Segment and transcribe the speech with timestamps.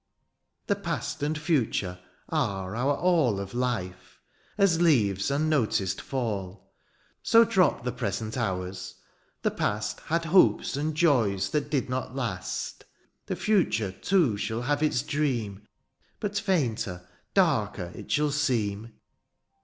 [0.65, 4.19] "The past and future are our all'' Of life—
[4.67, 8.95] as leaves unnoticed fall, '* So drop the present hours—
[9.43, 12.85] ^the past *' Had hopes and joys that did not last;"
[13.27, 15.67] The future, too, shall have its dream,"
[16.19, 18.93] But fainter, darker, it shall seem.